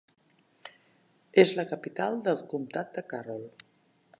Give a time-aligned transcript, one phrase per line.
[1.43, 3.47] És la capital del comtat de Carroll.